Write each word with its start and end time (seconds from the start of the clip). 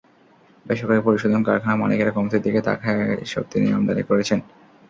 বেসরকারি 0.65 1.01
পরিশোধন 1.03 1.41
কারখানা 1.43 1.75
মালিকেরা 1.81 2.11
কমতির 2.13 2.43
দিকে 2.43 2.61
থাকা 2.67 2.91
এসব 3.25 3.43
চিনি 3.51 3.67
আমদানি 3.71 4.03
করেছেন। 4.09 4.39